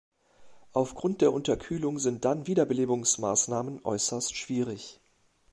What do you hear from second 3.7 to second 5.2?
äußerst schwierig.